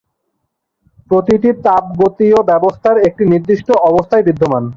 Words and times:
প্রতিটি 1.11 1.49
তাপগতীয় 1.65 2.37
ব্যবস্থা 2.49 2.89
একটি 3.07 3.23
নির্দিষ্ট 3.25 3.67
অবস্থায় 3.89 4.23
বিদ্যমান। 4.23 4.63